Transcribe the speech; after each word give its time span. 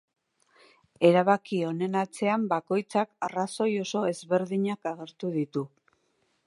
Erabaki 1.09 1.59
honen 1.67 1.97
atzean 2.01 2.47
bakoitzak 2.55 3.13
arrazoi 3.29 3.71
oso 3.83 4.03
ezberdinak 4.15 4.93
agertu 4.95 5.33
ditu. 5.41 5.69